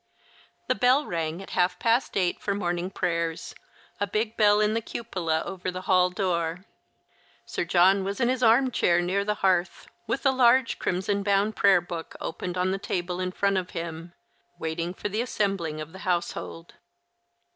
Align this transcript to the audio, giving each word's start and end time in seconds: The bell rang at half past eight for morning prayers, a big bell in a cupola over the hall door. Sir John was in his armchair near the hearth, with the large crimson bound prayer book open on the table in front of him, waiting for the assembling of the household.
The 0.67 0.73
bell 0.73 1.05
rang 1.05 1.43
at 1.43 1.51
half 1.51 1.77
past 1.77 2.17
eight 2.17 2.41
for 2.41 2.55
morning 2.55 2.89
prayers, 2.89 3.53
a 3.99 4.07
big 4.07 4.35
bell 4.35 4.59
in 4.59 4.75
a 4.75 4.81
cupola 4.81 5.43
over 5.43 5.69
the 5.69 5.81
hall 5.83 6.09
door. 6.09 6.65
Sir 7.45 7.65
John 7.65 8.03
was 8.03 8.19
in 8.19 8.27
his 8.27 8.41
armchair 8.41 8.99
near 8.99 9.23
the 9.23 9.35
hearth, 9.45 9.85
with 10.07 10.23
the 10.23 10.31
large 10.31 10.79
crimson 10.79 11.21
bound 11.21 11.55
prayer 11.55 11.81
book 11.81 12.15
open 12.19 12.57
on 12.57 12.71
the 12.71 12.79
table 12.79 13.19
in 13.19 13.31
front 13.31 13.57
of 13.59 13.69
him, 13.77 14.13
waiting 14.57 14.95
for 14.95 15.07
the 15.07 15.21
assembling 15.21 15.79
of 15.79 15.91
the 15.93 15.99
household. 15.99 16.73